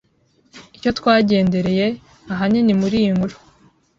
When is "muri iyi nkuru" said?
2.81-3.35